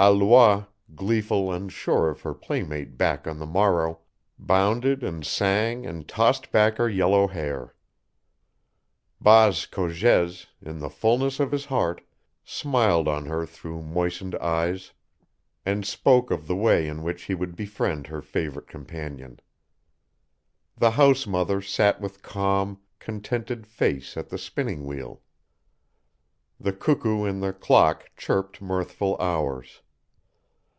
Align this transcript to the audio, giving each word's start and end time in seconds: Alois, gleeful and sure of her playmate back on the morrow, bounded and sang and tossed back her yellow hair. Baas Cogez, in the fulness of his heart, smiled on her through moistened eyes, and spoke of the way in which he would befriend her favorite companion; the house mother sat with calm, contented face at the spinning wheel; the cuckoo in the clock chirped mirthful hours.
Alois, 0.00 0.64
gleeful 0.94 1.50
and 1.52 1.72
sure 1.72 2.08
of 2.08 2.20
her 2.20 2.32
playmate 2.32 2.96
back 2.96 3.26
on 3.26 3.40
the 3.40 3.44
morrow, 3.46 3.98
bounded 4.38 5.02
and 5.02 5.26
sang 5.26 5.84
and 5.84 6.06
tossed 6.06 6.52
back 6.52 6.76
her 6.76 6.88
yellow 6.88 7.26
hair. 7.26 7.74
Baas 9.20 9.66
Cogez, 9.66 10.46
in 10.62 10.78
the 10.78 10.88
fulness 10.88 11.40
of 11.40 11.50
his 11.50 11.64
heart, 11.64 12.00
smiled 12.44 13.08
on 13.08 13.26
her 13.26 13.44
through 13.44 13.82
moistened 13.82 14.36
eyes, 14.36 14.92
and 15.66 15.84
spoke 15.84 16.30
of 16.30 16.46
the 16.46 16.54
way 16.54 16.86
in 16.86 17.02
which 17.02 17.24
he 17.24 17.34
would 17.34 17.56
befriend 17.56 18.06
her 18.06 18.22
favorite 18.22 18.68
companion; 18.68 19.40
the 20.76 20.92
house 20.92 21.26
mother 21.26 21.60
sat 21.60 22.00
with 22.00 22.22
calm, 22.22 22.78
contented 23.00 23.66
face 23.66 24.16
at 24.16 24.28
the 24.28 24.38
spinning 24.38 24.84
wheel; 24.86 25.22
the 26.60 26.72
cuckoo 26.72 27.24
in 27.24 27.40
the 27.40 27.52
clock 27.52 28.08
chirped 28.16 28.62
mirthful 28.62 29.16
hours. 29.20 29.80